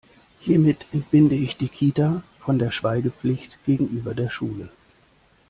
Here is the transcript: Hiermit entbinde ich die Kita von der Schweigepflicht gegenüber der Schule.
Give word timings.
Hiermit 0.39 0.87
entbinde 0.93 1.35
ich 1.35 1.57
die 1.57 1.67
Kita 1.69 2.23
von 2.39 2.57
der 2.57 2.71
Schweigepflicht 2.71 3.63
gegenüber 3.65 4.15
der 4.15 4.31
Schule. 4.31 4.71